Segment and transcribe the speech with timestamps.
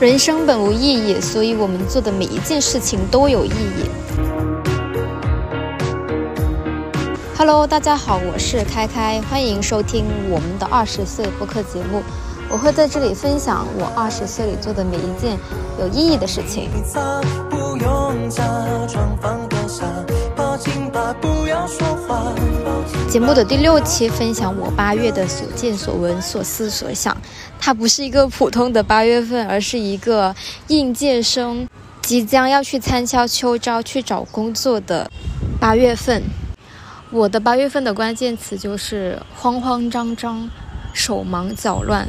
[0.00, 3.84] 人生本无意义，所以我们做的每一件事情都有意义。
[7.36, 12.02] Hello，大家好，我是开开，欢迎收听我们的二十岁播客节目。
[12.48, 15.38] 我会在这里分享我二十岁里做的每一件
[15.78, 16.70] 有意义的事情。
[23.08, 27.16] 节目的第六期分享我八月的所见所闻所思所想，
[27.58, 30.34] 它不是一个普通的八月份，而是一个
[30.68, 31.68] 应届生
[32.00, 35.10] 即将要去参加秋招去找工作的
[35.60, 36.22] 八月份。
[37.10, 40.48] 我的八月份的关键词就是慌慌张张、
[40.92, 42.08] 手忙脚乱。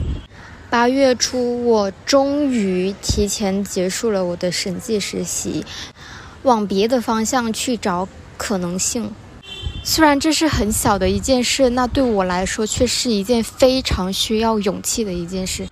[0.69, 5.65] 八月初，我终于提前结束了我的审计实习，
[6.43, 8.07] 往别的方向去找
[8.41, 9.13] 可能性。
[9.83, 15.67] 虽然这是很小的一件事，那对我来说却是一件非常需要勇气的一件事，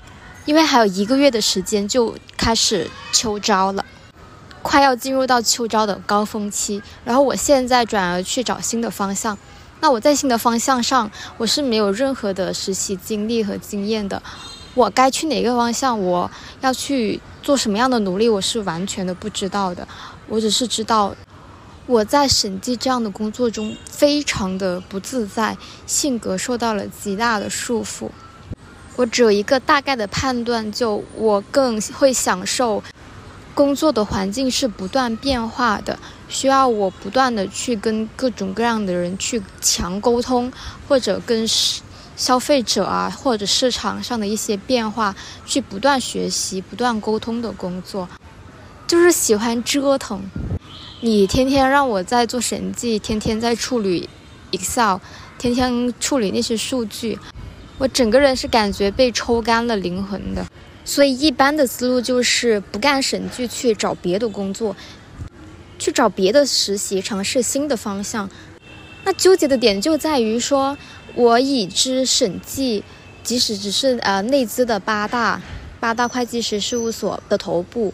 [0.45, 3.84] 因为还有一个月的时间就开始秋招了，
[4.61, 6.80] 快要进入到秋招的高峰期。
[7.03, 9.36] 然后我现在转而去找新的方向，
[9.81, 14.22] 那我在新的方向上我是没有任何的实习经历和经验的，
[14.76, 16.30] 我该去哪个方向，我
[16.61, 19.88] 要去做什么样的努力，我是完全的不知道的，
[20.28, 21.16] 我只是知道。
[21.90, 28.12] 我在审计这样的工作中非常的不自在，性格受到了极大的束缚。
[28.95, 32.84] 我只有一个大概的判断，就我更会享受
[33.56, 40.54] 工作的环境是不断变化的，需要我不断的去跟各种各样的人去强沟通，
[40.88, 41.44] 或者跟
[42.16, 48.08] 消费者啊，或者市场上的一些变化去不断学习、不断沟通的工作，
[48.86, 50.22] 就是喜欢折腾。
[51.02, 54.09] 你天天让我在做审计，天天在处理
[54.52, 54.97] Excel，
[55.38, 57.17] 天天处理那些数据，
[57.78, 60.45] 我整个人是感觉被抽干了灵魂的。
[60.83, 64.76] 所以一般的思路就是不干审计，去找别的工作，
[65.77, 68.30] 去找别的实习，尝试新的方向。
[69.05, 70.77] 那纠结的点就在于说，
[71.16, 72.83] 我已知审计，
[73.23, 75.42] 即使只是呃内资的八大
[75.80, 77.93] 八大会计师事务所的头部。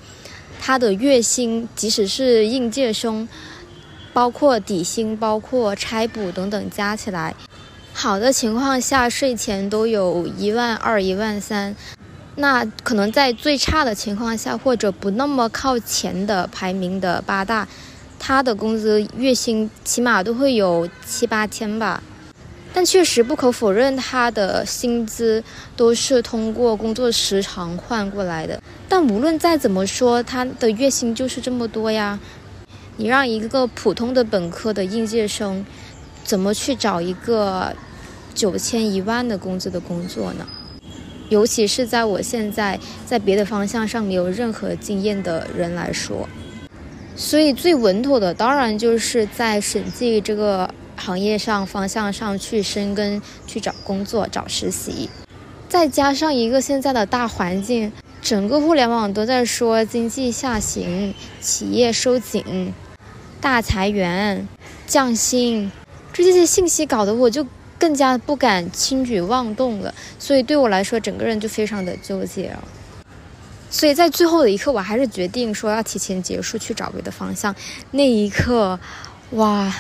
[0.68, 3.30] 他的月薪，即使是应届生，
[4.14, 7.36] 包括底薪、包括差补等等加起来，
[7.94, 11.76] 好的情况下税前都有一万二、一万三。
[12.38, 17.68] 那可能在最差的情况下，或者不那么靠前的排名的八大，
[18.18, 22.02] 他的工资月薪起码都会有七八千吧。
[22.74, 25.44] 但确实不可否认，他的薪资
[25.78, 28.60] 都是通过工作时长换过来的。
[28.88, 32.20] 但无论再怎么说，他的月薪就是这么多呀。
[32.98, 35.66] 你让一个普通的本科的应届生，
[36.24, 37.76] 怎么去找一个
[38.34, 40.46] 九千一万的工资的工作呢？
[41.30, 46.30] 尤其是在我现在在别的方向上没有任何经验的人来说，
[47.16, 50.70] 所以最稳妥的当然就是在审计这个。
[50.98, 55.10] 行业上方向上去深耕，去找工作、找实习，
[55.68, 57.92] 再加上一个现在的大环境，
[58.26, 62.74] 整个互联网都在说经济下行、企业收紧、
[63.40, 64.48] 大裁员、
[64.88, 65.72] 降薪，
[66.12, 67.46] 这些信息搞得我就
[67.78, 69.94] 更加不敢轻举妄动了。
[70.18, 72.64] 所以对我来说，整个人就非常的纠结了。
[73.70, 77.56] 所以在最后的一刻，我还是决定说要提前结束，去找别的方向。
[77.92, 78.80] 那一刻。
[79.32, 79.72] 哇，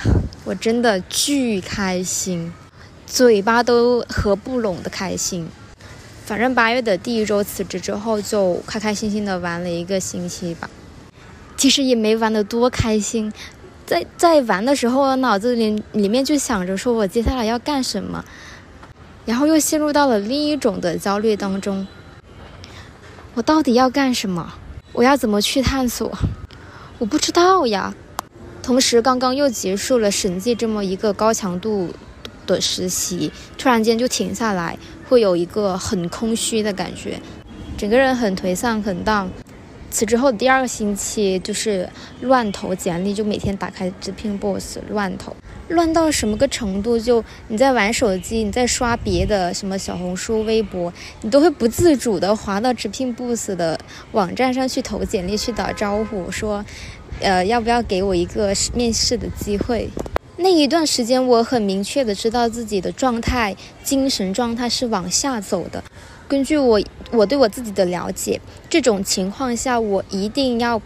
[0.43, 2.51] 我真的巨开心，
[3.07, 5.47] 嘴巴都合不拢的开心。
[6.25, 10.67] 反正八月的第一周辞职之后，就开开心心的玩了一个星期吧。
[11.55, 13.31] 其实也没玩得多开心，
[13.85, 18.25] 在在玩的时候，我脑子里里面就想着说我接下来要干什么，
[19.25, 21.85] 然后又陷入到了另一种的焦虑当中。
[23.35, 24.55] 我到底要干什么？
[24.93, 26.11] 我要怎么去探索？
[26.97, 27.93] 我不知道呀。
[28.63, 31.93] 同时，刚刚又结束了审计这么一个高强度
[32.47, 37.19] 的实习，突然间就停下来，会有一个很空虚的感觉，
[37.77, 39.29] 整个人很颓丧、很丧。
[39.91, 41.89] 辞职后第二个星期就是
[42.21, 45.33] 乱投简历，就每天打开直聘 boss 乱投，
[45.69, 46.99] 乱到什么个程度？
[46.99, 50.91] 就你在玩手机，你在刷别的什么小红书、微博，
[51.21, 53.79] 你都会不自主的滑到直聘 boss 的
[54.11, 56.65] 网站上去投简历，去打招呼说。
[57.21, 59.89] 呃，要不要给我一个面试的机会？
[60.37, 65.81] 那一段时间，我很明确的知道自己的状态，精神状态是往下走的。
[66.27, 70.81] 根据我我对我自己的了解，这种情况下，我一定要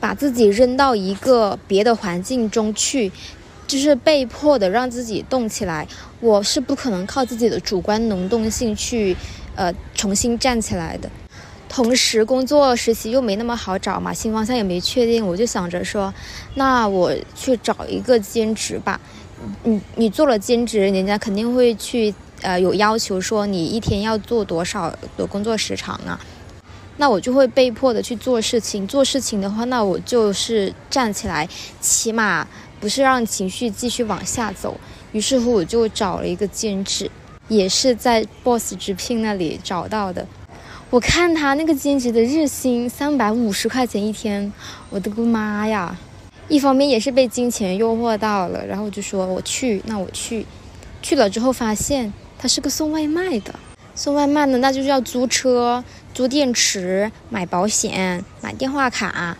[0.00, 3.12] 把自己扔到一个别的环境中去，
[3.66, 5.86] 就是被迫的让自己动起来。
[6.20, 9.14] 我是不可能靠自己的主观能动性去，
[9.54, 11.10] 呃，重新站起来的。
[11.74, 16.14] 同时工作实习又没那么好找嘛，新方向也没确定，我就想着说，
[16.54, 19.00] 那我去找一个兼职吧。
[19.64, 26.16] 你你做了兼职，人家肯定会去呃有要求说你一天要做多少的工作时长啊。
[26.98, 31.48] 那我就会被迫的去做事情，做事情的话，那我就是站起来，
[31.80, 32.46] 起码
[32.78, 34.78] 不是让情绪继续往下走。
[35.10, 37.10] 于是乎，我就找了一个兼职，
[37.48, 40.24] 也是在 Boss 直聘那里找到的。
[40.94, 44.52] 我看他那个兼职的日薪三百五十块钱一天，
[44.90, 45.98] 我的个妈呀！
[46.46, 50.46] 一方面也是被金钱诱惑到了，然后就说我去，那我去，
[51.02, 53.52] 去了之后发现他是个送外卖的，
[53.96, 55.82] 送外卖呢，那就是要租车、
[56.14, 59.36] 租电池、买保险、买电话卡，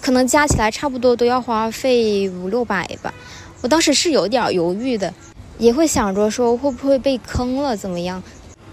[0.00, 3.12] 可能加起来差不多都要花费五六百吧。
[3.60, 5.12] 我当时是有点犹豫的，
[5.58, 8.22] 也会想着说会不会被坑了怎么样。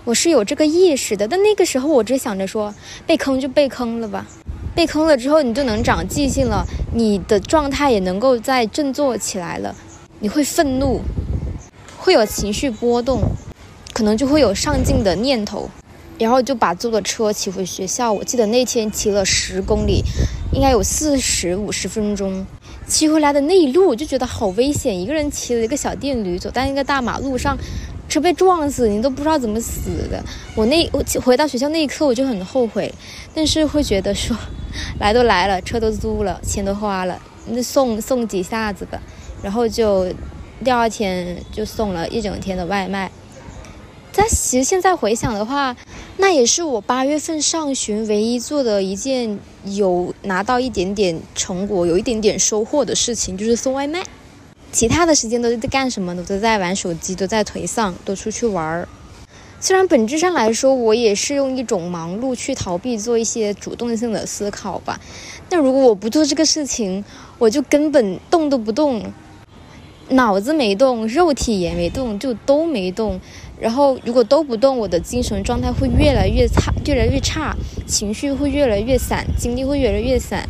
[0.03, 2.74] 我是有这个意识的，但那个时候我只想着说，
[3.06, 4.25] 被坑就被坑了吧，
[4.74, 9.75] 被坑了之后你就能长记性了，你的状态也能够再振作起来了，
[10.19, 11.01] 你会愤怒，
[11.98, 13.21] 会有情绪波动，
[13.94, 15.69] 可能就会有上进的念头，
[16.18, 18.12] 然后就把坐的车骑回学校。
[18.12, 20.03] 我记得那天骑了十公里，
[20.51, 22.44] 应该有四十五十分钟，
[22.88, 27.56] 骑回来的那一路我就觉得好危险，一个人骑了一个小电驴走在那个大马路上。
[28.11, 30.21] 车被撞死，你都不知道怎么死的。
[30.53, 32.93] 我那我回到学校那一刻，我就很后悔，
[33.33, 34.35] 但是会觉得说，
[34.99, 37.17] 来都来了，车都租了，钱都花了，
[37.47, 39.01] 那送送几下子吧。
[39.41, 40.13] 然后就
[40.61, 43.09] 第二天就送了一整天的外卖。
[44.13, 45.73] 但其实现在回想的话，
[46.17, 54.03] 那也是我八月份上旬唯一做的一件有拿到一点点成果、有一点点收获的事情，就是送外卖。
[54.71, 56.23] 其他的时间都在干什么呢？
[56.27, 58.88] 都在玩手机，都在颓丧，都出去玩儿。
[59.59, 65.00] 虽然本质上来说，我也是用一种忙碌去逃避做一些主动性的思考吧。
[65.50, 67.03] 但如果我不做这个事情，
[67.38, 69.03] 我就根本动都不动，
[70.09, 73.19] 脑子没动，肉体也没动，就都没动。
[73.59, 80.50] 然后如果都不动，我的精神状态会越来越差，越来越差，情绪会越来越散，精力会越来越散。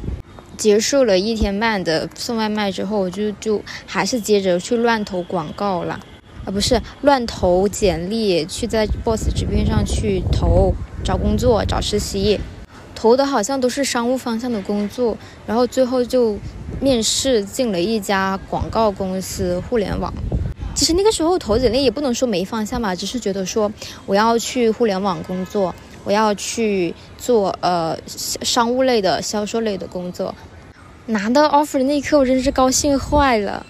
[0.61, 5.99] 结束了一天半的送外卖之后，我就就还是接着去乱投广告了，
[6.45, 10.71] 啊，不是乱投简历，去在 Boss 直聘上去投
[11.03, 12.39] 找工作、找实习，
[12.93, 15.17] 投的好像都是商务方向的工作，
[15.47, 16.37] 然后最后就
[16.79, 20.13] 面试进了一家广告公司，互联网。
[20.75, 23.71] 其实那个时候投简历也不能说没方向吧，只是觉得说
[24.05, 25.73] 我要去互联网工作，
[26.03, 30.35] 我要去做呃商务类的、销售类的工作。
[31.11, 33.65] 拿到 offer 的那一刻，我真是高兴坏了，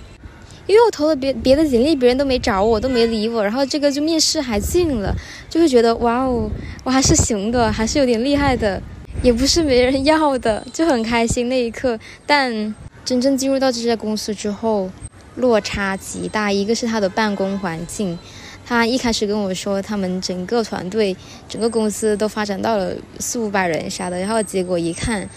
[0.68, 5.16] 因为我投了别别的简历，别人都没找我，都没理我，然后这个就面试还进了，
[5.50, 6.50] 就会觉得哇哦，
[6.84, 8.80] 我还是行的，还是有点厉害的，
[9.24, 12.00] 也不是没人要的，就很开心那一刻。
[12.28, 14.92] 但真正进入到这家公司之后，
[15.36, 16.52] 落差极大。
[16.52, 18.20] 一个是他的办公环境，
[18.64, 21.18] 他一开始跟我说他们整个团队、
[21.50, 25.28] 整个公司都发展到了四五百人啥的，然后结果一看。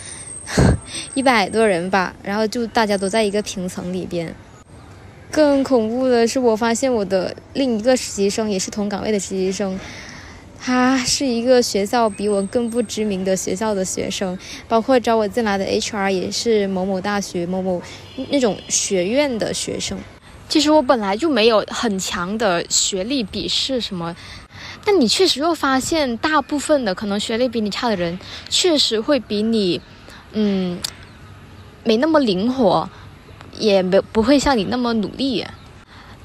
[1.14, 4.34] 一百多人吧，然后就大家都在一个平层里边。
[5.30, 9.78] 更恐怖的是，我发现我的另一个实习生也是同岗位的实习生，
[10.60, 17.82] 他是一个学校比我更不知名的学校的学生，包括招我进来的 HR 也是某某大学某某
[18.28, 19.98] 那种学院的学生。
[20.48, 24.14] 其实我本来就没有很强的学历鄙视什么，
[24.84, 28.16] 但你确实又发现，大部分的可能学历比你差的人，
[28.48, 29.80] 确实会比你。
[30.34, 30.78] 嗯，
[31.84, 32.88] 没那么灵活，
[33.58, 35.44] 也没不会像你那么努力。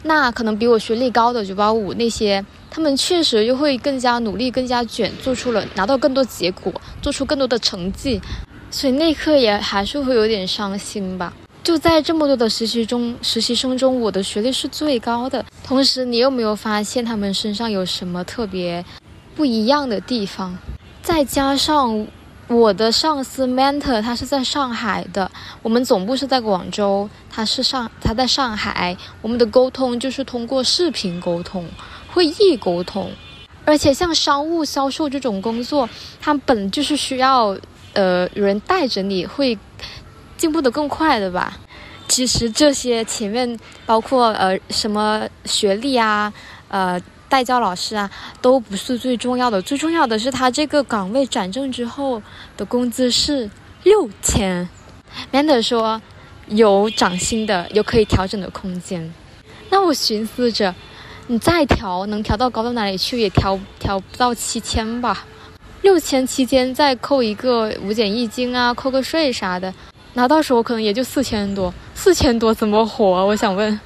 [0.04, 8.20] 那可能比我学历高的九八五那些，他们确实就会更加努力、更加卷，做出了拿到更多结果，做出更多的成绩。
[8.72, 11.34] 所以那一刻也还是会有点伤心吧。
[11.62, 15.46] 就在这么多的实习中，实习生中，我的学历是最高的。
[15.63, 18.84] 同时，你有没有发现他们身上有什么特别
[19.36, 20.58] 不一样的地方？
[21.04, 22.08] 再加上。
[22.50, 25.29] 我的上司 mentor 他是在上海的，
[25.62, 31.63] 我们总部是在广州，他是上他在上海，我们的沟通就是通过视频沟通、
[32.12, 33.12] 会议沟通，
[33.65, 35.88] 而且像商务销售这种工作，
[36.20, 37.56] 它本就是需要
[37.94, 39.56] 呃有人带着你会
[40.36, 41.56] 进步的更快的吧。
[42.08, 46.34] 其实这些前面包括呃什么学历啊，
[46.70, 47.00] 呃。
[47.30, 48.10] 代教老师啊，
[48.42, 52.22] 都不是最重要的，最重要的是他这个岗位转正之后
[52.58, 53.50] 的工资是
[53.84, 54.68] 六千。
[55.32, 56.02] Manda 说
[56.48, 59.14] 有涨薪的，有可以调整的空间。
[59.70, 60.74] 那我寻思着，
[61.28, 63.22] 你再调，能调到高到哪里去？
[63.22, 65.26] 也调调不到七千吧。
[65.84, 69.74] 六千期间再扣一个五险一金啊，扣个税啥的，
[70.16, 73.06] 拿到手可能也就四千多，四千多怎么活？
[73.26, 73.80] 我想问。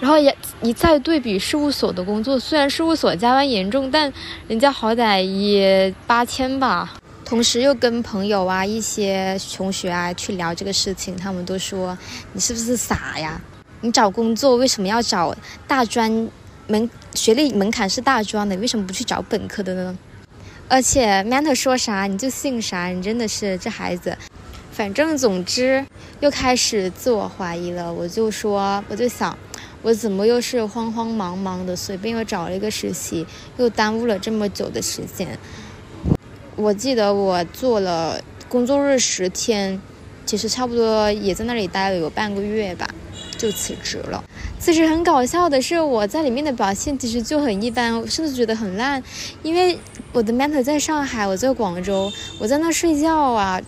[0.00, 4.12] 然后也你再对比事务所的工作，虽然事务所加班严重，但
[4.46, 6.94] 人家好歹也八千吧。
[7.24, 11.96] 同时又跟朋友啊、一些同学啊去聊这个事情，他们都说
[12.32, 13.40] 你是不是傻呀？
[13.80, 15.36] 你找工作为什么要找
[15.66, 16.28] 大专
[16.68, 19.98] 门学历门槛是大专的，为什么不去找本科的呢？
[20.68, 24.16] 而且 Manta 说啥你就信啥，你真的是这孩子。
[24.72, 25.84] 反正总之
[26.20, 29.36] 又开始自我怀疑了，我就说我就想，
[29.82, 33.24] 我怎么又是慌慌忙忙的随便又找了一个实习，
[33.56, 35.38] 又耽误了这么久的时间。
[36.56, 39.80] 我记得我做了工作日十天，
[40.26, 42.88] 其实差不多也在那里待了有半个月吧，
[43.36, 44.24] 就辞职了。
[44.58, 49.00] 其实很搞笑的是，我在里面的表现其实就很一般，甚至觉得很烂。
[49.44, 49.78] 因为
[50.12, 53.60] 我的 mentor 在上海，我在广州，我在那睡觉啊、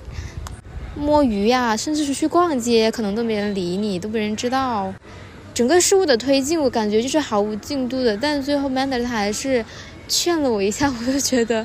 [0.96, 4.92] 摸鱼呀，甚至是去逛街，可能都没人理你，都没人知道。
[5.60, 8.16] 整个事物的推进，我感觉就是毫无进度的。
[8.16, 9.62] 但最后 mentor 他还是。
[10.08, 11.64] 劝了我一下， 我就觉得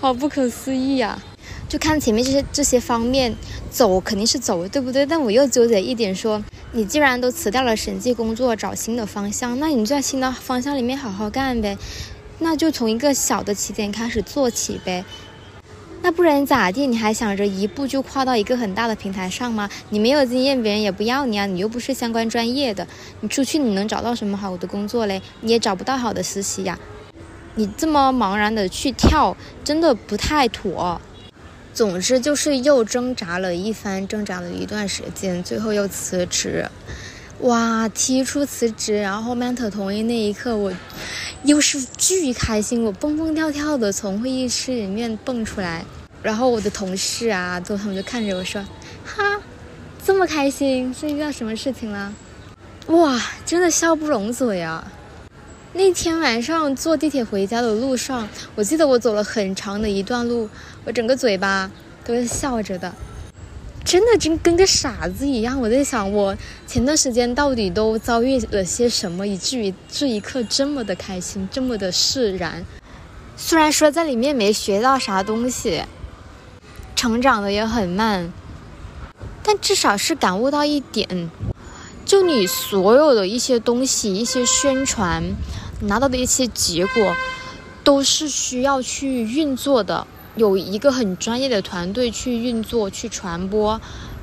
[0.00, 1.18] 好不可思议呀！
[1.66, 3.34] 就看前面这些这些方面
[3.70, 5.06] 走肯定是走，对不对？
[5.06, 11.78] 但我又纠结一点，说你既然都辞掉了审计工作，找新的方向，那你就在新的方向里面好好干呗。
[12.40, 15.02] 那就从一个小的起点开始做起呗。
[16.06, 16.86] 那不然咋地？
[16.86, 19.68] 你还想着一步就跨到一个很大的平台上吗？
[19.90, 21.46] 你没有经验，别人也不要你啊！
[21.46, 22.86] 你又不是相关专业的，
[23.22, 25.20] 你出去你能找到什么好的工作嘞？
[25.40, 26.78] 你也找不到好的实习呀。
[27.56, 31.00] 你这么茫然的去跳，真的不太妥。
[31.74, 36.66] 总之就是又挣扎了一番，挣扎了一段时间，最后又辞职。
[37.40, 40.72] 哇，提出辞职，然后 Manta 同意那一刻，我
[41.42, 45.84] 又是巨开心，我蹦蹦跳跳的从会议室里面蹦出来。
[46.26, 48.60] 然后我的同事啊，都他们就看着我说
[49.06, 49.40] ：“哈，
[50.04, 52.12] 这么开心，是遇到什么事情了？”
[52.88, 54.90] 哇，真的笑不拢嘴啊！
[55.74, 60.50] 那天晚上坐地铁回家的路上，我记得我走了很长的一段路，
[60.84, 61.70] 我整个嘴巴
[62.04, 62.92] 都是笑着的，
[63.84, 65.60] 真的真跟个傻子一样。
[65.60, 72.64] 我在想，我前段时间到底都遭遇了些什么，以至于这一刻这么的开心，这么的释然。
[73.36, 75.84] 虽然说在里面没学到啥东西，
[76.96, 78.32] 成长的也很慢，
[79.44, 81.30] 但至少是感悟到一点，
[82.04, 85.22] 就你所有的一些东西，一些宣传。
[85.80, 87.14] 拿到的一些结果，
[87.84, 93.78] 都是需要去运作的，有一个很专业的团队去运作、去传播、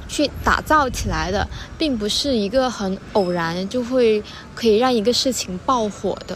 [0.08, 4.24] 去打造起来的，并不是一个很偶然就会
[4.56, 6.36] 可以让一个事情爆火的。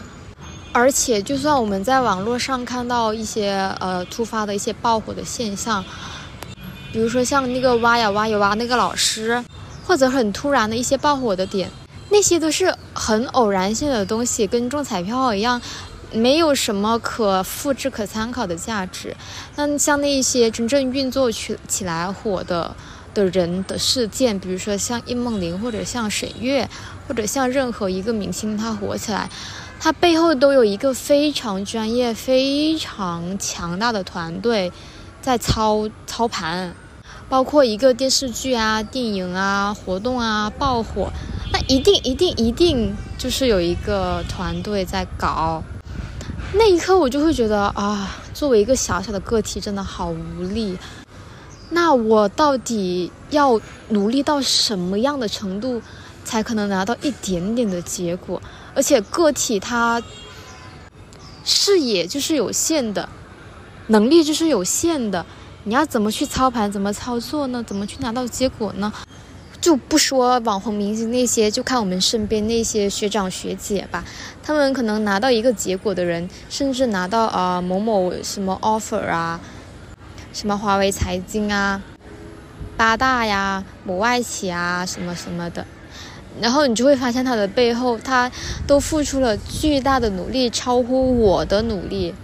[0.70, 5.84] 而且，就算我们在网络上看到一些呃突发的一些爆火的现象，
[6.92, 9.44] 比如说像那个挖呀挖呀挖那个老师，
[9.86, 11.70] 或者很突然的一些爆火的点。
[12.10, 15.60] 那些都是很偶然性的东西，跟中彩票一样，
[16.10, 19.14] 没有什么可复制、可参考的价值。
[19.56, 22.74] 那像那些真正运作起起来火的
[23.12, 26.66] 的人的事件，比如说像易梦玲，或者像沈月，
[27.06, 29.28] 或者像任何一个明星，他火起来，
[29.78, 34.72] 他背后都有一个非常专业、非常强大的团队
[35.20, 36.74] 在操操盘，
[37.28, 41.10] 包括一个电视剧啊、电影啊、活动啊爆火。
[41.52, 45.62] 那一定一定一定就是有一个团队在搞，
[46.52, 50.76] 那一刻我就会觉得啊，作为一个小小的个体，真的好无力。
[51.70, 55.82] 那我到底要努力到什么样的程度，
[56.24, 58.40] 才可能拿到一点点的结果？
[58.74, 60.02] 而且个体他
[61.44, 63.08] 视野就是有限的，
[63.88, 65.24] 能力就是有限的，
[65.64, 67.62] 你要怎么去操盘，怎么操作呢？
[67.66, 68.92] 怎么去拿到结果呢？
[69.60, 74.04] 就不说网红明星那些，就看我们身边那些学长学姐吧。
[74.42, 79.40] 他们可能拿到一个结果的人，甚至拿到啊某某什么 offer 啊，
[80.32, 81.82] 什么华为财经啊、
[82.76, 85.66] 八大呀、某外企啊什么什么的。
[86.40, 88.30] 然后你就会发现他的背后，他
[88.64, 92.14] 都付出了巨大的努力，超乎我的努力，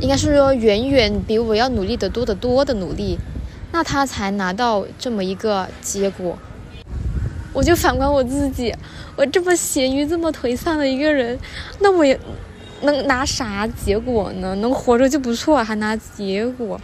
[0.00, 3.18] 应该是说远远比我要努力的多得多的努力。
[3.72, 6.38] 那他才拿到这么一个结果，
[7.52, 8.74] 我就反观我自己，
[9.16, 11.38] 我这么咸鱼、这么颓丧的一个人，
[11.80, 12.18] 那我也
[12.82, 14.54] 能拿啥结果呢？
[14.56, 16.80] 能活着就不错，还拿结果？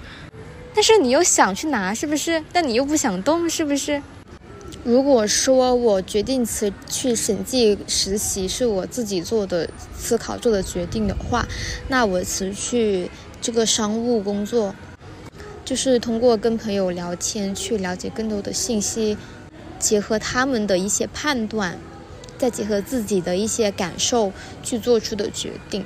[0.75, 2.43] 但是你又想去拿，是不是？
[2.53, 4.03] 但你又不想动，是不是？
[4.85, 11.47] 如果说我决定辞去审计实习是我自己做的思考做的决定的话，
[11.89, 13.11] 那我辞去。
[13.45, 14.73] 这个商务工作，
[15.65, 19.19] 就是通过跟朋友聊天去了解更多的信息，
[19.81, 21.77] 结合他们的一些判断，
[22.39, 25.85] 再结合自己的一些感受去做出的决定。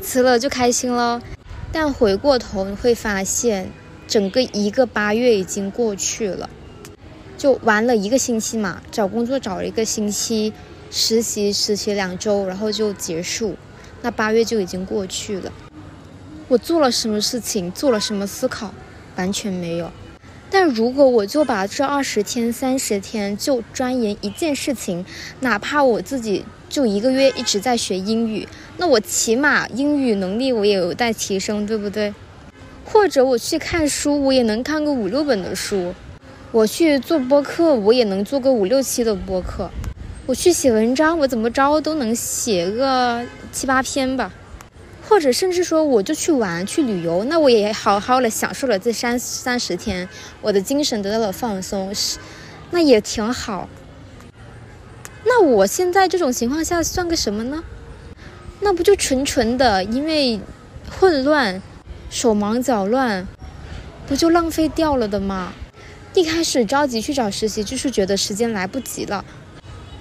[0.00, 1.20] 辞了就开心了，
[1.72, 3.72] 但回过头你会发现，
[4.06, 6.48] 整个一个八月已经过去了，
[7.42, 10.52] 就玩了一个星期嘛，找工作找了一个星期，
[10.92, 13.56] 实习实习两周，然后就结束，
[14.02, 15.52] 那八月就已经过去了。
[16.46, 18.72] 我做了什么事情，做了什么思考，
[19.16, 19.90] 完全没有。
[20.52, 25.04] 但如果我就把这二十天、三十天就钻研一件事情，
[25.40, 28.46] 哪怕我自己就一个月一直在学英语，
[28.76, 32.14] 那我起码英语能力我也有待提升，对不对？
[32.84, 35.92] 或者我去看书，我也能看个五六本的书；
[36.52, 39.70] 我去做播客，我也能做个五六期的播客；
[40.26, 44.30] 我去写文章，我怎么着都能写个七八篇吧。
[45.08, 50.06] 或者甚至说，我就去玩去旅游，那我也好好的享受了这三三十天，
[50.42, 52.18] 我的精神得到了放松，是，
[52.70, 53.66] 那也挺好。
[55.24, 57.64] 那我现在这种情况下算个什么呢？
[58.60, 60.38] 那不就纯纯的因为
[60.90, 61.62] 混乱、
[62.10, 63.26] 手忙脚乱，
[64.06, 65.54] 不就浪费掉了的吗？
[66.14, 69.24] 一开始着急去找实习，就是觉得时间来不及了，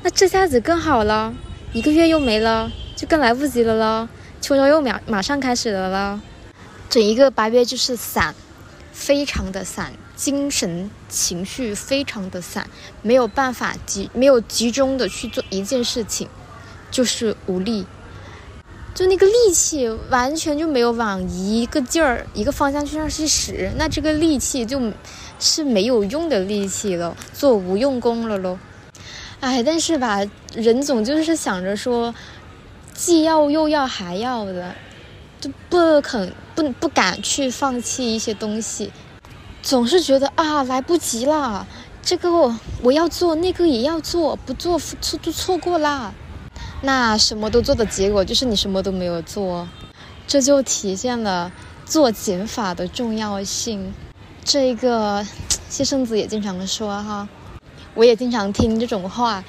[0.04, 1.34] 那这下子更好了，
[1.72, 4.10] 一个月又没了，就更来不及了喽。
[4.42, 6.22] 秋招又马马上开始了啦，
[6.90, 8.36] 整一个八月就是散，
[8.92, 12.68] 非常的散，精神情绪非常的散，
[13.02, 16.28] 没有办法集，没有集中的去做一件事情，
[16.90, 17.86] 就是无力，
[18.94, 24.92] 就那个力气完全就没有往一个劲儿、一个方向去上去使，那这个力气就
[25.42, 28.58] 是没有用的力气了，做无用功了喽。
[29.42, 30.22] 哎，但是吧，
[30.56, 32.16] 人总就是想着说。
[32.94, 34.76] 既要又要还要的，
[35.40, 38.92] 就不肯不不敢去放弃一些东西，
[39.64, 41.66] 总是觉得啊来不及了，
[42.04, 42.30] 这个
[42.84, 46.14] 我要做，那个也要做，不做错就错过啦。
[46.82, 49.68] 那什么都做的结果就是你什么都没有做，
[50.28, 51.52] 这就体现了
[51.86, 53.92] 做减法的重要性。
[54.44, 55.26] 这个
[55.70, 57.28] 谢圣子也经常说哈，
[57.94, 59.44] 我也经常听这种话。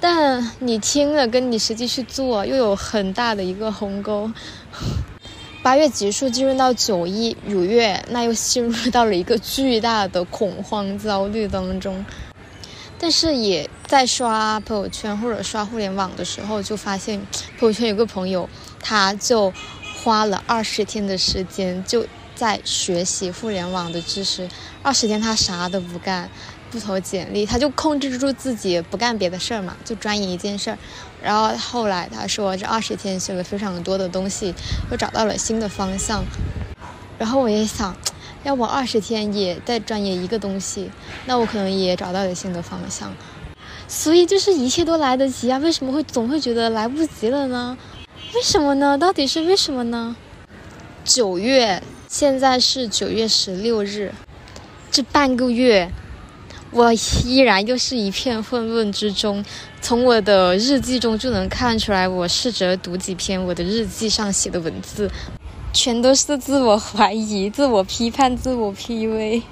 [0.00, 4.30] 但你听了，跟你实际去做又有很大的一个鸿沟。
[5.62, 12.02] 八月结束，进入到九一五月，那又陷入到了一个巨大的恐慌焦虑当中。
[12.98, 17.20] 但是也在刷朋友圈或者刷互联网的时候，就发现
[17.58, 18.48] 朋友圈有个朋友，
[18.80, 19.52] 他就
[20.02, 22.06] 花了二十天的时间就
[22.40, 24.48] 在学习互联网的知识，
[24.82, 26.30] 二十天他啥都不干。
[26.70, 30.78] 不投简历，他就控制住自己不干别的事儿嘛，就专研一件事儿。
[31.20, 34.54] 然后后来他说，这二十天学了非常多的东西，
[34.90, 36.24] 又找到了新的方向。
[37.18, 37.94] 然后我也想，
[38.44, 40.90] 要我二十天也在钻研一个东西，
[41.26, 43.12] 那我可能也找到了新的方向。
[43.86, 47.76] 所以就是一切都来得及啊，为什么会总会觉得来不及了呢？
[48.32, 48.96] 为什么呢？
[48.96, 50.14] 到底是为什么呢？
[51.04, 54.12] 九月，现在是九月十六日，
[54.90, 55.90] 这半个月。
[56.72, 56.92] 我
[57.24, 59.44] 依然又是一片混乱之中，
[59.80, 62.06] 从我的日记中就能看出来。
[62.06, 65.10] 我试着读几篇我的日记上写的文字，
[65.72, 69.42] 全都是自我怀疑、自我批判、自我 PUA。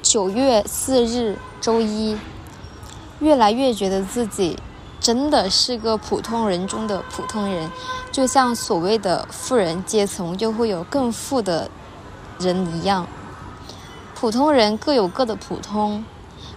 [0.00, 2.16] 九月四日，周一，
[3.20, 4.56] 越来越觉得自己
[4.98, 7.70] 真的是个普通人中的普通人，
[8.12, 11.70] 就像所谓的富人阶层就会有更富的
[12.38, 13.06] 人一样，
[14.14, 16.04] 普通人各有各的普通。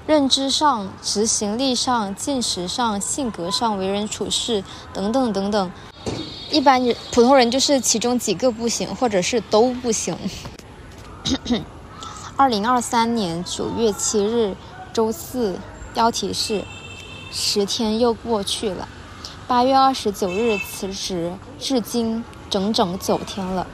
[0.06, 4.64] 认知上、执行力上、见识上、性格上、为人处事
[4.94, 5.72] 等等等等，
[6.52, 10.16] 一般人普通人就是其中几个不行，或者是都不行。
[12.38, 14.56] 二零二三年九月七日，
[14.94, 15.58] 周四，
[15.96, 16.64] 标题是：
[17.32, 18.88] 十天又过去了。
[19.48, 23.68] 八月二十九日辞职，至今整整九天了，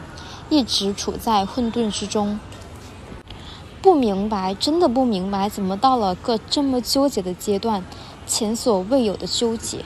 [0.50, 2.38] 一直处在混沌之中。
[3.82, 7.86] 不明白，真的不明白，怎么到了个这么纠结的阶段，
[8.28, 9.86] 前所未有的纠结。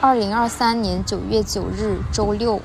[0.00, 2.62] 二零二三年九月九日，周六，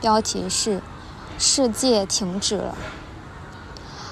[0.00, 0.80] 标题是
[1.36, 2.76] “世界停止了”，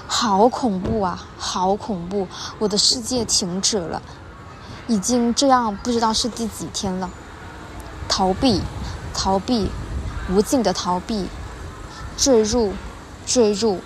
[0.05, 2.27] 好恐怖啊，好恐怖！
[2.59, 4.01] 我的世界停止了，
[4.87, 7.09] 已经这样不知道是第几天了。
[8.07, 8.61] 逃避，
[9.13, 9.69] 逃避，
[10.31, 11.27] 无尽的逃避，
[12.17, 12.73] 坠入，
[13.25, 13.79] 坠入。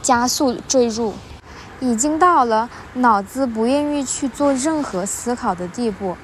[0.00, 1.12] 加速坠入，
[1.80, 6.16] 已经到了脑子不愿意去做任何思考的地步。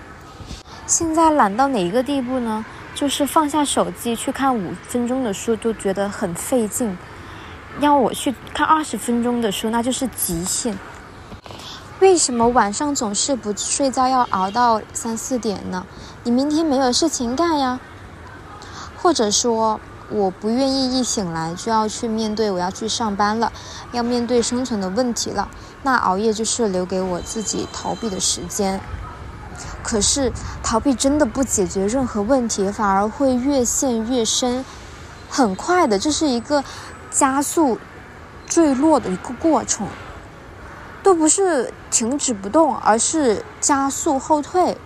[0.87, 2.65] 现在懒到哪一个地步呢？
[2.95, 6.97] 就是放下手机去看五分钟的书都觉得很费劲，
[7.81, 10.79] 要我去看二十分钟的书那就是极限。
[12.01, 15.87] 为什么晚上总是不睡觉要熬到三四点呢？
[16.25, 17.79] 你明天没有事情干呀？
[19.01, 19.79] 或者说
[20.11, 23.53] 我不愿意一醒来就要去面对我要去上班了，
[23.93, 25.49] 要面对生存的问题了，
[25.83, 28.81] 那熬夜就是留给我自己逃避的时间。
[29.83, 34.65] 可是逃避真的不解决任何问题，反而会越陷越深，
[35.31, 36.65] 很快的，这是一个
[37.11, 37.79] 加速
[38.47, 39.87] 坠落的一个过程，
[41.03, 44.77] 都不是停止不动，而是加速后退。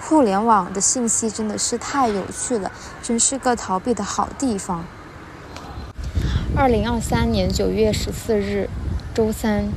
[0.00, 4.84] 互联网的信息真的是太有趣了，真是个逃避的好地方。
[6.56, 8.68] 二零二三年九月十四日，
[9.14, 9.68] 周三，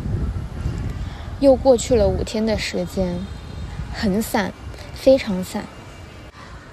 [1.40, 3.24] 又过去了五天的时间，
[3.94, 4.52] 很散，
[4.96, 5.66] 非常散。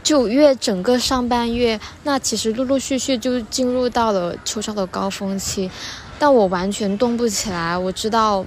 [0.02, 5.70] 九月整个上半月，那其实陆陆续续就进入到了秋招的高峰期，
[6.18, 7.76] 但我完全动不起来。
[7.76, 8.46] 我知道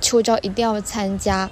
[0.00, 1.48] 秋招一定要参加。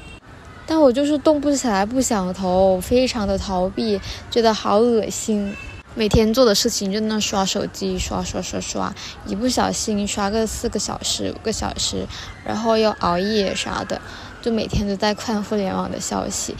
[0.66, 5.54] 但我就是动不起来，不想投，非常的逃避，觉得好恶心。
[5.94, 8.92] 每天做的事情就那刷手机，刷刷刷刷，
[9.26, 12.04] 一不小心刷个四个小时、五个小时，
[12.44, 14.00] 然后又熬夜啥的，
[14.42, 16.56] 就每天都在看互联网的消息。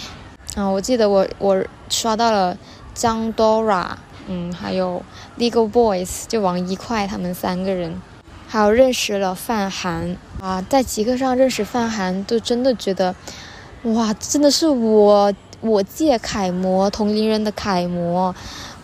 [0.55, 2.57] 啊，我记得我我刷到了
[2.95, 3.89] 张 Dora，
[4.29, 5.03] 嗯，还有
[5.37, 8.01] Legal Boys，就王一快他们三个人，
[8.55, 13.13] 还有认识了范涵啊，在极客上认识范涵，都真的觉得。
[13.83, 18.33] 哇，真的是我我界楷模，同龄人的楷模，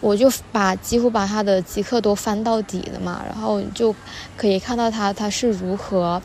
[0.00, 3.94] 我就把几乎把他的极客都翻到底了嘛，然后就
[4.36, 6.20] 可以看到他他是如何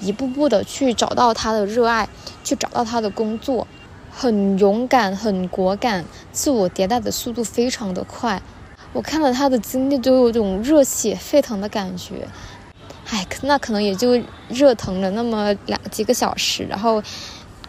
[0.00, 2.06] 一步步的去找到他的热爱，
[2.44, 3.66] 去找到他的工作，
[4.10, 8.42] 很勇敢，很果敢，自我迭代的速度非常的快，
[8.92, 12.28] 我看到他的经历都有种热血沸腾的感觉，
[13.10, 17.02] 哎，那可能也就热腾了那么两几个小时，然后。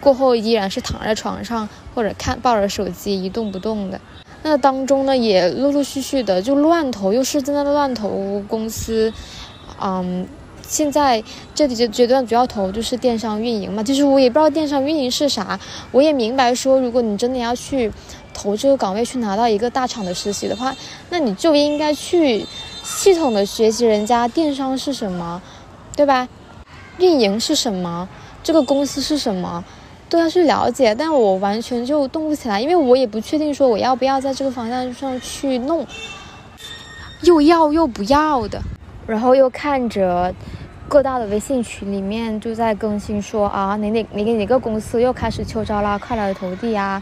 [0.04, 4.02] 过后依然是躺在床上或者看抱着手机一动不动的，
[4.42, 9.14] 那当中呢也陆陆续续的就乱投，又是正在乱投公司，
[9.80, 10.28] 嗯，
[10.68, 11.24] 现在
[11.54, 15.60] 这里阶阶段主要投就是电商运营嘛，其实我也不知道电商运营是啥，
[15.92, 17.92] 我也明白说如果你真的要去
[18.34, 20.76] 投这个岗位去拿到一个大厂的实习的话，
[21.12, 22.44] 那你就应该去
[22.84, 25.42] 系统的学习人家电商是什么，
[25.96, 26.28] 对吧？
[26.98, 28.08] 运营是什么？
[28.44, 29.64] 这个公司是什么？
[30.10, 35.88] 都要去了解，但我完全就动不起来，因为我也不确定说我要不要在这个方向上去弄，
[37.22, 38.62] 又要又不要的，
[39.08, 40.36] 然后又看着
[40.90, 47.02] 各大的微信群里面就在更新说啊哪哪哪个哪个公司又开始秋招啦，快来投递啊，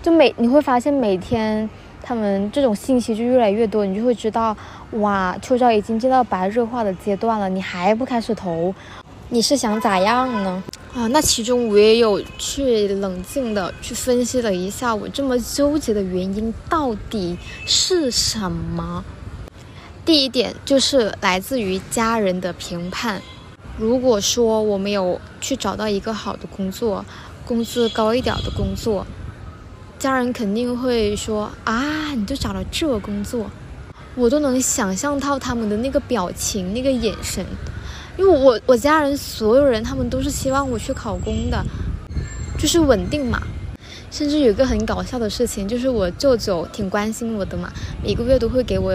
[0.00, 1.68] 就每你会发现每天
[2.06, 4.54] 他们这种信息就越来越多，你就会知道
[4.92, 8.74] 哇秋招已经进到白热化的阶段了，你还不开始投，
[9.30, 10.62] 你是想咋样呢？
[10.94, 19.02] 啊，那其中我也有去冷静的去分析了一下，我这么纠结的原因到底是什么？
[20.04, 23.22] 第一点就是来自于家人的评判。
[23.78, 27.04] 如果说我没有去找到一个好的工作，
[27.44, 29.04] 工资高一点的工作，
[29.98, 33.50] 家人肯定会说啊，你就找了这工作，
[34.14, 37.44] 我都能想象到他们的那个表情、那个眼神。
[38.16, 41.64] 因为我我家人所有人他们都是希望我去考公的，
[42.58, 43.42] 就是稳定嘛。
[44.10, 48.92] 甚至有一个很搞笑的事情，就是我舅舅挺关心我的嘛，每个月都会给我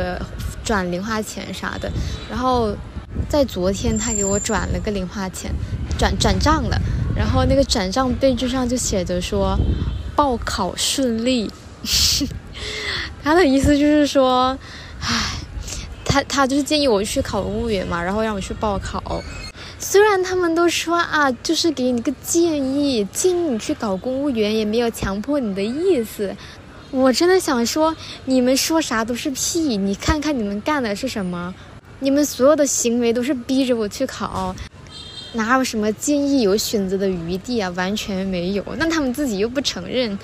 [0.63, 1.91] 转零花钱啥的。
[2.29, 2.73] 然后
[3.27, 5.51] 在昨天他给我转了个零花钱，
[5.97, 6.79] 转转账了。
[7.13, 9.59] 然后那个转账备注上就写着说
[10.19, 11.49] 报考顺利。
[13.23, 14.60] 他的意思就是说，
[14.99, 15.38] 唉。
[16.03, 19.23] 他他就是建议我去考公务员嘛，然后让我去报考。
[19.77, 26.36] 虽然他们都说啊，就是给你个建议，建议你去搞公务员，也没有强迫你的意思。
[26.89, 29.77] 我真的想说，你们说啥都是屁！
[29.77, 31.53] 你看看你们干的是什么？
[31.99, 34.53] 你们所有的行为都是逼着我去考，
[35.34, 37.70] 哪有什么建议有选择的余地啊？
[37.76, 38.63] 完全没有。
[38.78, 40.18] 那他们自己又不承认，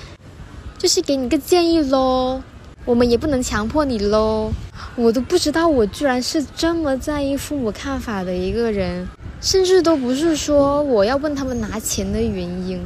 [0.78, 2.42] 就是给你个建议喽。
[2.86, 4.52] 我们也不能强迫你喽，
[4.96, 9.08] 我都不知道我居然是这么在意父母看法的一个人，
[9.42, 12.80] 甚至都不是说我要问他们拿钱的原因，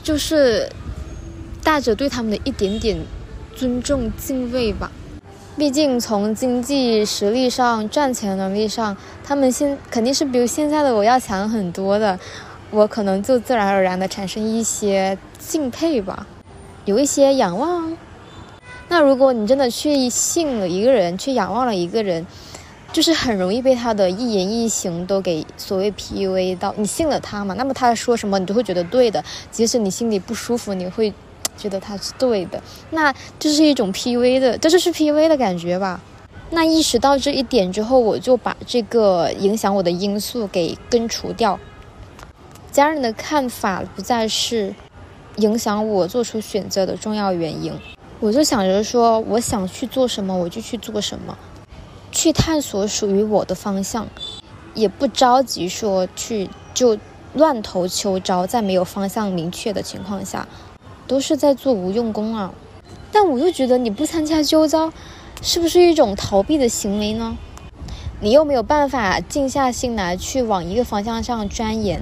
[0.00, 0.68] 就是
[1.64, 2.96] 带着对他们的一点点
[3.56, 4.90] 尊重敬畏吧。
[5.56, 12.18] 毕竟从经济实力上、赚钱能力上，他们现肯定是比现在的我要强很多的，
[12.70, 16.26] 我可能就自然而然的产生一些敬佩吧，
[16.84, 17.96] 有一些仰望。
[18.88, 22.26] 那如果你真的去信了一个人，去仰望了一个人，
[22.92, 26.74] 就是很容易被他的一言一行都给所谓 PUA 到。
[26.76, 31.14] 你信了他嘛，那么他说什么你都会觉得对的，即使你心里不舒服，你会
[31.56, 32.62] 觉得他是对的。
[32.90, 36.00] 那这是一种 PUA 的，这就是 PUA 的感觉吧？
[36.50, 41.58] 那意识到这一点之后，我就把这个影响我的因素给根除掉。
[42.70, 44.74] 家人的看法不再是
[45.36, 47.72] 影响我做出选择的重要原因。
[48.20, 51.36] 我就想着说，我想去做什么，我就去做什么，
[52.12, 54.06] 去探索属于我的方向，
[54.74, 56.96] 也不着急说去就
[57.34, 60.46] 乱投秋招，在没有方向明确的情况下，
[61.06, 62.52] 都是在做无用功啊。
[63.12, 64.92] 但我又觉得你不参加秋招，
[65.40, 67.36] 是不是一种逃避的行为呢？
[68.20, 72.00] 你又没有办法静下心来去往一个方向上钻研，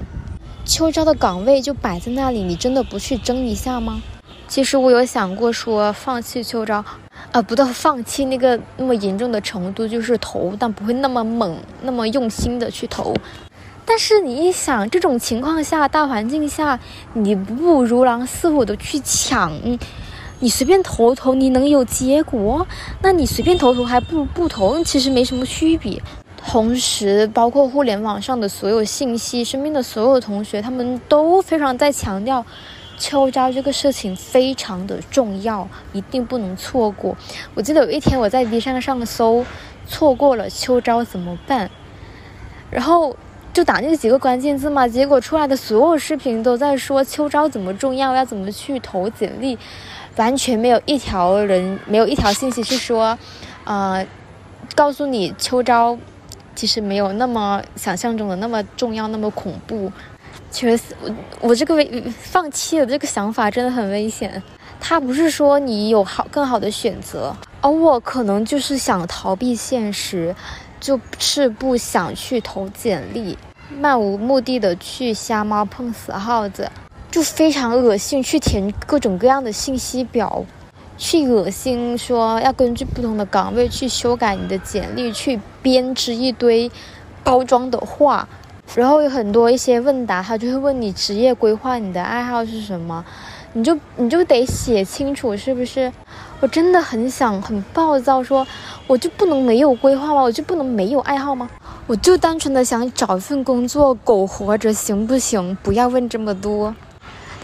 [0.65, 4.03] 秋招的岗位就摆在那里，你真的不去争一下吗？
[4.47, 6.85] 其实我有想过说放弃秋招，
[7.33, 13.15] 啊，不到放弃那个那么严重的程度，就是投，但不会那么猛，那么用心的去投。
[13.85, 16.79] 但是你一想，这种情况下，大环境下，
[17.14, 19.53] 你不如狼似虎的去抢，
[20.40, 22.66] 你随便投投，你能有结果？
[23.03, 26.01] 那你随便投投，还不如不投，其实没什么区别。
[26.37, 32.45] 同时，包括互联网上的所有信息，身边的所有同学，他们都非常在强调。
[32.99, 37.16] 秋招这个事情非常的重要，一定不能错过。
[37.55, 39.45] 我记得有一天我在 B 站上搜，
[39.88, 41.68] 错过了秋招怎么办？
[42.71, 43.16] 然后
[43.53, 49.59] 就打那几个关键字嘛，结果出来的所有视频都在说秋招怎么重要，要怎么去投简历，
[50.17, 53.19] 完全没有一条人，没有一条信息是说，
[53.65, 54.07] 呃，
[54.75, 55.99] 告诉你秋招
[56.55, 59.93] 其实没有那么想象中的那么重要，那么恐怖。
[60.51, 64.43] 其实我我这个危放弃了这个想法真的很危险。
[64.81, 70.35] 他不是说你有好更好的选择，而我可能就是想逃避现实，
[70.83, 73.38] 就是不想去投简历，
[73.79, 76.68] 漫无目的的去瞎猫碰死耗子，
[77.09, 80.45] 就非常恶心，去填各种各样的信息表，
[80.99, 86.68] 去恶心说要根据不同的岗位去修改你的简历，去编织一堆
[87.23, 88.29] 包装的话。
[88.75, 93.05] 然后有很多一些问答，他就会问你职业规划，你的爱好是什么，
[93.55, 95.93] 你就你就得写清楚，是不是？
[96.41, 98.47] 我真的很想很暴躁，说
[98.87, 100.23] 我就不能没有规划吗？
[100.23, 101.51] 我就不能没有爱好吗？
[101.87, 105.57] 我就单纯的想找一份工作苟活着，行不行？
[105.62, 106.75] 不要问这么多。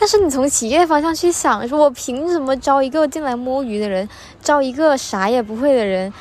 [0.00, 4.08] 但是你从企业方向去想，说我凭什么招一个进来摸鱼的人，
[4.40, 6.12] 招一个啥也不会的人？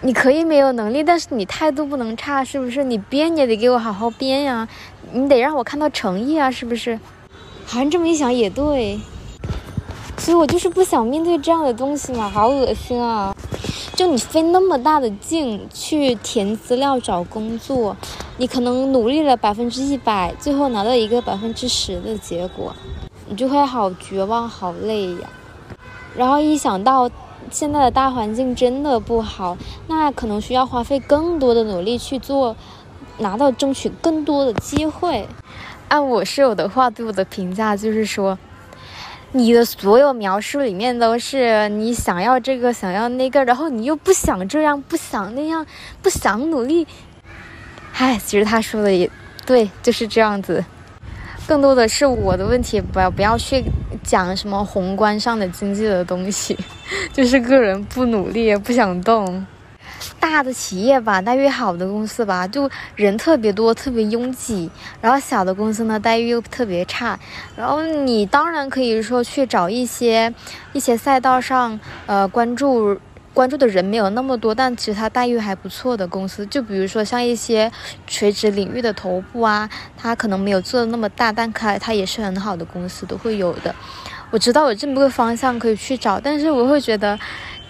[0.00, 2.82] 你可以没有能力，但是你态度不能差，是不是？
[2.84, 4.66] 你编也得给我好好编呀，
[5.12, 6.98] 你得让我看到诚意啊，是不是？
[7.66, 8.98] 好像这么一想也对，
[10.18, 13.34] 所以我就是不想面对这样的东西嘛，好恶心啊！
[13.94, 17.96] 就你费那么大的劲去填资料找工作，
[18.36, 22.74] 你可能努力了百分之一百，最后拿到一个百分之十的结果，
[23.28, 25.30] 你就会好绝望、好累呀。
[26.16, 27.10] 然后一想到。
[27.50, 32.54] 现在的大环境真的不好，那可能需要花费更多的努力去做，
[33.16, 35.26] 拿到争取更多的机会。
[35.88, 38.38] 按我室友的话对我的评价就是说，
[39.32, 45.66] 你的所有描述里面都是你想要这个想要那个，然后你又不想这样不想那样
[46.02, 46.86] 不想努力。
[47.92, 49.10] 唉，其实他说的也
[49.44, 50.64] 对，就是这样子。
[51.46, 53.64] 更多的是我的问题，不要不要去
[54.02, 56.56] 讲什么宏观上的经济的东西，
[57.12, 59.46] 就是个人不努力不想动。
[60.20, 64.68] 大的企业吧，待遇好的公司吧，就人特别多，特别拥挤；
[65.00, 67.18] 然后小的公司呢，待遇又特别差。
[67.56, 70.32] 然后你当然可以说去找一些
[70.72, 73.00] 一些赛道上，呃，关注。
[73.34, 77.70] 关注的人没有那么多，但其实它待遇还不错的公司，就比如说像一些
[78.04, 83.72] 垂直领域的头部啊，它可能没有做的那么大，但它它也是很好的公司，都会有的。
[84.30, 87.16] 我知道有这么个方向可以去找，但是我会觉得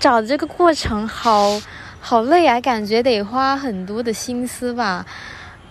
[0.01, 1.61] 找这个过程好
[2.01, 5.05] 好累啊，感觉得花很多的心思吧，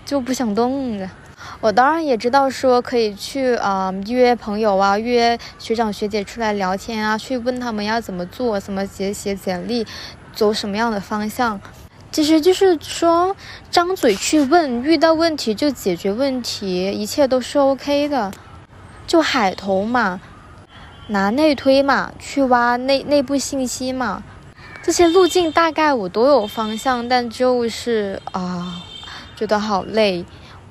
[0.05, 1.09] 就不想动了。
[1.59, 9.85] 我当然也知道，说可以去啊约朋友啊，约学长学姐出来聊天啊，去问他们要怎么做，怎么写写简历，
[10.33, 11.59] 走什么样的方向。
[12.11, 13.35] 其实就是说，
[13.69, 18.31] 张嘴去问，遇到问题就解决问题，一切都是 OK 的。
[19.05, 20.19] 就海投嘛，
[21.07, 24.23] 拿内推嘛，去挖内内部信息嘛，
[24.87, 28.81] 这些路径大概我都有方向，但就是啊，
[29.35, 30.23] 觉得好累。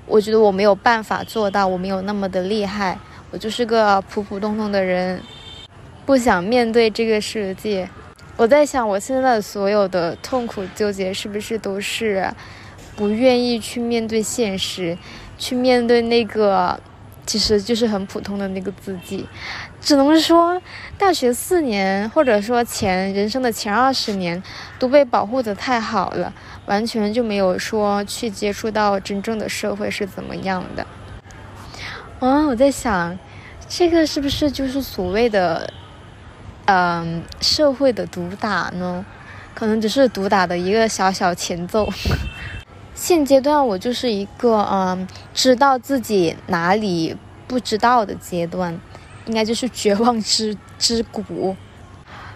[0.07, 2.99] 我觉得我没有办法做到，我没有那么的厉害，
[3.31, 5.21] 我就是个普普通通的人，
[6.07, 7.87] 不想面对这个世界。
[8.39, 12.33] 我在想，我现在所有的痛苦纠结，是不是都是
[12.97, 14.97] 不愿意去面对现实，
[15.37, 16.81] 去面对那个
[17.27, 19.27] 其实就是很普通的那个自己？
[19.87, 20.61] 只能说，
[20.99, 24.43] 大学四年，或者说前人生的前二十年，
[24.81, 26.33] 都被保护的太好了，
[26.67, 30.85] 完全就没有说去接触到真正的社会是怎么样的。
[32.19, 33.17] 啊，我在想，
[33.69, 35.73] 这个是不是就是所谓的？
[36.65, 39.07] 嗯，社会的毒打呢，
[39.55, 41.89] 可能只是毒打的一个小小前奏。
[42.93, 48.81] 现阶段我就是一个嗯，知道自己哪里不知道的阶段，
[49.27, 51.55] 应该就是绝望之 之谷。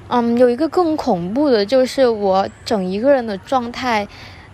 [0.09, 4.07] 嗯，有一个更恐怖的，就是我整一个人的状态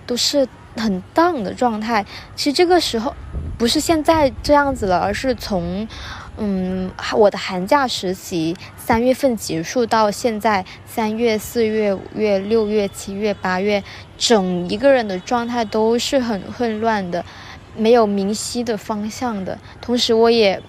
[0.06, 0.46] 都是
[0.76, 2.04] 很 down 的状态。
[2.34, 3.14] 其实这个时候
[3.58, 5.86] 不是现在这样子了，而是从。
[6.38, 13.82] 嗯，我的寒假实习三月份结束到现在，三月、四月、五月、六月、七月、八月，
[14.18, 17.24] 整一个人的状态都是很混乱的，
[17.74, 19.58] 没有明晰的方向的。
[19.80, 20.60] 同时，我也，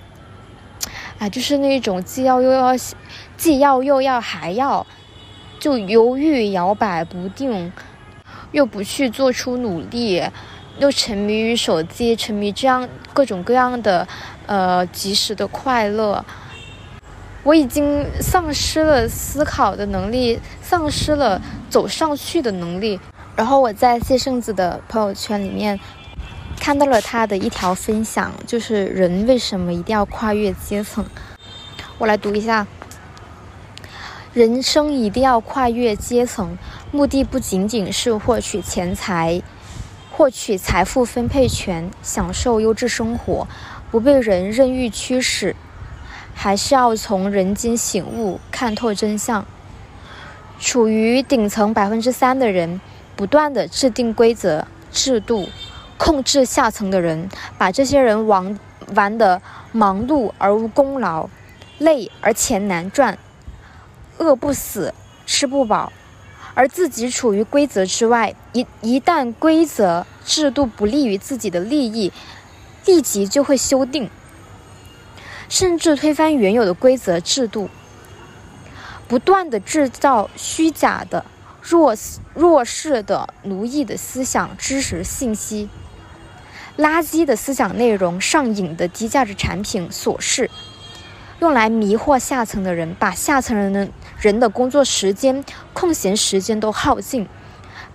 [1.20, 2.76] 啊，就是那种既要又要，
[3.36, 4.86] 既要又要还要，
[5.60, 7.72] 就犹豫摇摆不定，
[8.52, 10.24] 又不去做出努力，
[10.80, 14.08] 又沉迷于手机，沉迷这样各种各样的。
[14.48, 16.24] 呃，及时的快乐，
[17.44, 22.98] 我已经丧失了思考的能力，丧失了走上去的能力。
[23.36, 25.78] 然后我在谢圣子的朋友圈里面
[26.60, 31.06] 看到了他的一条分享，就是人为什么一定要跨越阶层？
[31.98, 32.68] 我来读一下：
[34.34, 36.58] 人生一定要跨越阶层，
[36.92, 39.42] 目的不仅仅是获取钱财、
[40.12, 43.48] 获取财富分配权、享受优质生活。
[43.90, 45.56] 不被人任意驱使，
[46.36, 49.46] 还是要从人间醒悟，看透真相。
[50.60, 52.82] 处于顶层百分之三的人，
[53.16, 55.48] 不断的制定规则、制度，
[55.98, 58.58] 控制下层的人，把这些人玩
[58.96, 61.30] 玩的忙碌而无功劳，
[61.80, 63.18] 累而钱难赚，
[64.18, 64.94] 饿不死，
[65.26, 65.92] 吃不饱，
[66.54, 68.34] 而自己处于规则之外。
[68.54, 72.12] 一一旦规则制度不利于自己的利益，
[72.86, 74.10] 立即就会修订，
[75.50, 77.70] 甚至推翻原有的规则制度，
[79.08, 81.26] 不断的制造虚假的
[81.62, 81.94] 弱
[82.34, 85.70] 弱势的奴役的思想、知识、信息，
[86.78, 90.52] 垃圾的思想内容、上瘾的低价值产品、琐事，
[91.40, 97.28] 用来迷惑下层的人，把下层人的人的工作时间、空闲时间都耗尽，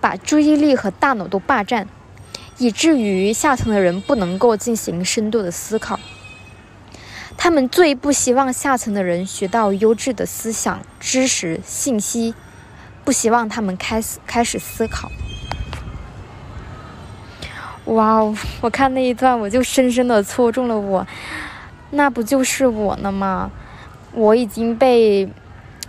[0.01, 1.87] 把注意力和大脑都霸占。
[2.59, 5.99] 以至于下层的人不能够进行深度的思考，
[7.35, 12.35] 他们最不希望下层的人学到优质的思想、知识、信息，
[13.03, 15.09] 不希望他们开始开始思考。
[17.85, 18.23] 哇！
[18.61, 21.05] 我看那一段，我就深深的戳中了我，
[21.91, 23.51] 那不就是我呢吗？
[24.13, 25.29] 我已经被。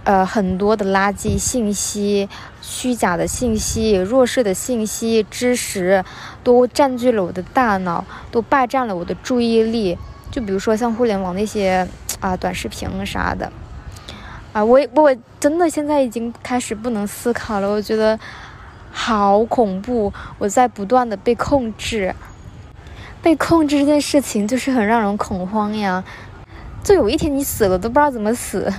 [0.06, 2.28] 呃，很多的垃圾信息、
[2.60, 6.04] 虚假的信息、弱势的信息、知识，
[6.42, 9.96] 都占据了我的大脑，都霸占了我的注意力。
[10.30, 11.88] 就比如说像互联网那些
[12.20, 13.50] 啊短视频啥的，
[14.52, 18.20] 啊，我我真的现在已经开始不能思考了，我觉得
[18.96, 20.12] 好恐怖。
[20.38, 22.14] 我在不断的被控制，
[23.20, 26.04] 被控制这件事情就是很让人恐慌呀。
[26.84, 28.72] 就有一天你死了都不知道怎么死。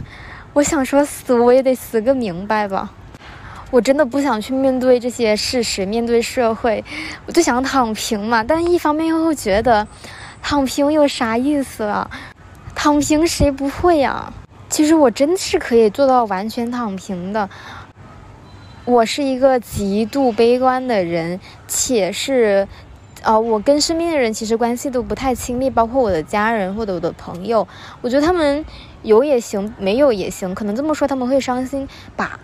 [0.53, 2.89] 我想说死我也得死个明白吧，
[3.71, 6.81] 我真的不想去面对这些事实，面对社会，
[7.25, 8.41] 我就想躺平嘛。
[8.41, 9.85] 但一方面又觉得，
[10.41, 12.09] 躺平有啥意思啊？
[12.73, 14.31] 躺平谁不会呀？
[14.69, 17.49] 其实我真的是可以做到完全躺平的。
[18.85, 22.67] 我是一个极度悲观的人，且是。
[23.23, 27.67] 啊，我跟身边的人其实关系都不太亲密，包括我的家人或者我的朋友。
[28.01, 28.63] 我觉得他们
[29.01, 30.53] 有也行，没有也行。
[30.53, 32.39] 可能这么说他们会伤心吧，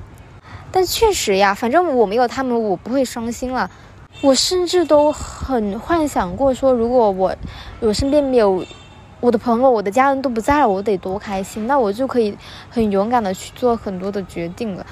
[0.72, 3.70] 但确实呀，反正我没有他们，我不会伤心了。
[4.22, 7.36] 我甚至都很幻想过说，如果我
[7.80, 8.66] 我身边没有
[9.20, 12.36] 我的朋友，我的家人都不在了，我得多开心，那我就可以
[12.72, 14.84] 很勇敢的去做很多的决定了。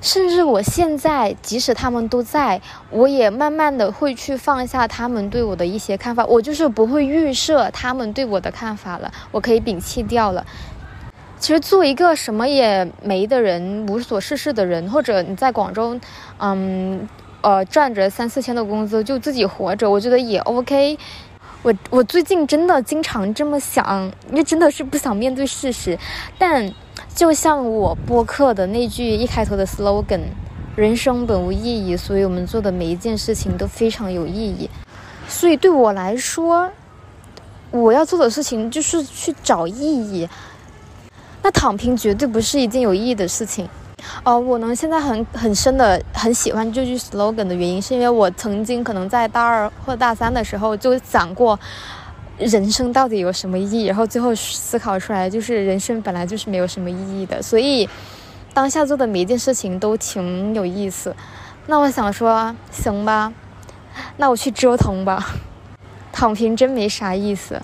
[0.00, 10.46] 甚至我现在，即使他们都在，我也慢慢的会去放下他们对我的一些看法，我就是不会预设他们对我的看法了，我可以摒弃掉了。
[11.40, 15.98] 其实做一个什么也没的人，无所事事的人，或者你在广州，
[16.38, 17.08] 嗯，
[17.40, 20.96] 呃，赚着三四千的工资就自己活着，我觉得也 OK。
[21.62, 25.98] 我我最近真的经常这么想，因为真的是不想面对事实，
[26.38, 26.72] 但。
[27.18, 30.20] 就像我播客的那句一开头的 slogan：“
[30.76, 34.70] 人生本无意义，所以我们做的每一件事情都非常有意义。”
[35.26, 36.70] 所以对我来说，
[37.72, 40.28] 我要做的事情就是去找意义。
[41.42, 43.68] 那躺平绝对不是一件有意义的事情。
[44.22, 51.58] 哦，我能现在很很深的很喜欢这句 slogan 的原因，是因为我曾经可能在大二或大三的时候就想过，
[52.38, 53.86] 人生到底有什么意义？
[53.86, 57.42] 然后最后思考出来，就是人生本来就是没有什么意义的。
[57.42, 57.88] 所以，
[58.54, 61.14] 当下做的每一件事情都挺有意思。
[61.66, 63.32] 那我想说，行吧，
[64.16, 65.34] 那我去折腾吧。
[66.12, 67.60] 躺平真没啥意思。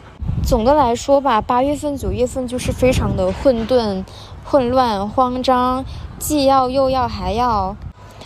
[0.46, 4.04] 总的来说吧，八月份、九月份就是非常的混沌、
[4.44, 5.84] 混乱、慌张。
[6.18, 7.76] 既要又要还要，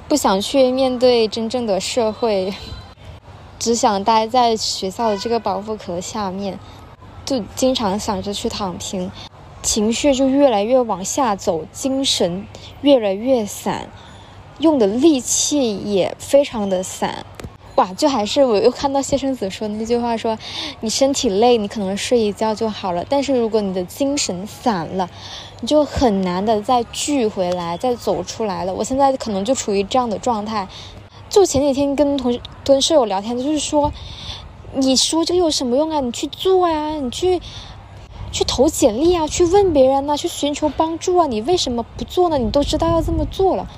[0.07, 2.53] 不想去面对真正的社会，
[3.59, 6.59] 只想待在学校的这个保护壳下面，
[7.25, 9.11] 就经常想着去躺平，
[9.63, 12.47] 情绪就越来越往下走，精神
[12.83, 13.89] 越来越散，
[14.59, 17.27] 用的力气也非常的散。
[17.75, 20.37] 哇，就还是我又看到谢生子说的那句话，说
[20.81, 25.09] 你身体累，你可能睡一觉就好了，但是如果你的精神散了，
[25.61, 28.75] 你就很难的再聚回来，再走出来了。
[28.75, 30.67] 我现在可能就处于这样的状态。
[31.29, 33.93] 就前几天跟同学、跟舍友聊天，就是说，
[34.75, 36.01] 你说这个有什么用啊？
[36.01, 37.41] 你去做啊，你去
[38.33, 42.39] 去投简历啊，去问别人呐，去寻求帮助啊，你为什么不做呢？
[42.39, 43.69] 你都知道要这么做了。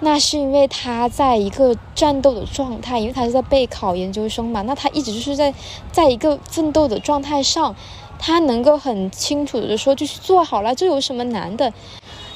[0.00, 4.60] 那是因为他在一个战斗的状态，因为他是在备考研究生嘛。
[4.62, 5.54] 那他一直就是在，
[5.92, 7.76] 在一个奋斗的状态上，
[8.18, 11.72] 他能够很清楚的说，就去做好了，这有什么难的？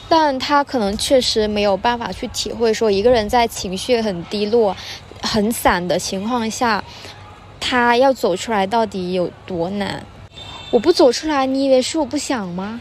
[0.09, 4.77] 但他可能确实没有办法去体会，说一个人在情绪很低落、
[5.21, 6.83] 很散的情况下，
[7.59, 10.05] 他要走出来到底有多难？
[10.71, 12.81] 我不走出来，你以为是我不想吗？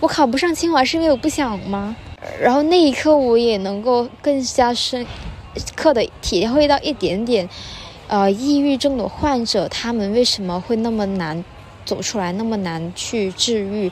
[0.00, 1.94] 我考不上清华是因为我不想吗？
[2.40, 5.06] 然后那一刻，我也能够更加深
[5.74, 7.48] 刻的体会到一点点，
[8.08, 11.44] 呃，抑郁症的患者他们为什么会那么难
[11.84, 13.90] 走出来，那么难去治愈？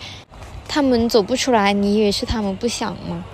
[0.74, 3.24] 他们走不出来，你以为是他们不想吗？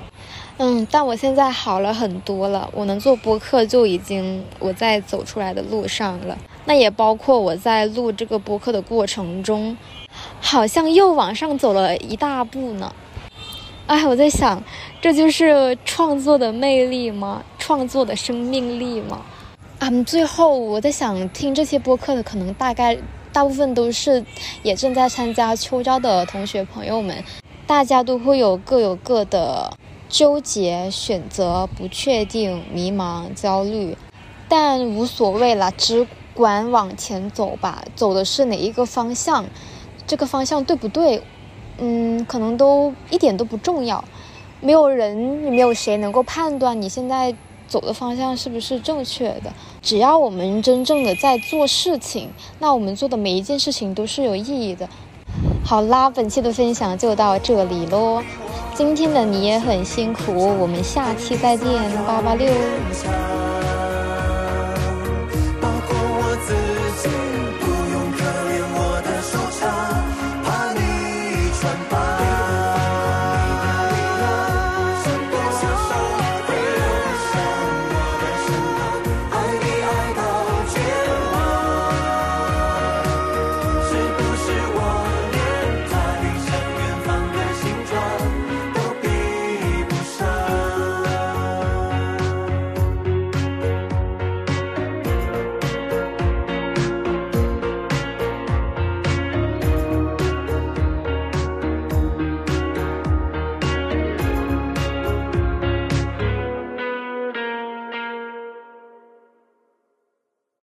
[0.59, 6.36] 嗯，但我现在好了很多了，我能做播客就已经我在走出来的路上了。
[6.66, 9.74] 那也包括我在录这个播客的过程中，
[10.38, 12.95] 好像又往上走了一大步呢。
[13.86, 14.62] 哎，我在想，
[15.01, 17.43] 这就是创作的魅力吗？
[17.59, 19.22] 创作的生命力吗？
[19.78, 22.99] 嗯，最后我在想，听这些播客的可能大概
[23.33, 24.24] 大部分都是
[24.62, 27.22] 也正在参加秋招的同学朋友们，
[27.66, 29.72] 大家都会有各有各的
[30.09, 33.97] 纠结、选择、不确定、迷茫、焦虑，
[34.49, 37.85] 但无所谓了，只管往前走吧。
[37.95, 39.45] 走的是哪一个方向？
[40.07, 41.22] 这个方向对不对？
[41.78, 44.05] 嗯，可能都一点都不重要，
[44.61, 47.35] 没有人，没有谁能够判断你现在
[47.71, 49.51] 走的方向是不是正确的。
[49.81, 54.87] 只要我们真正的在做事情，那我们做的每一件事情都是有意义的。
[55.64, 58.21] 好啦，本期的分享就到这里喽，
[58.75, 61.66] 今天的你也很辛苦，我们下期再见，
[62.05, 62.51] 八八六。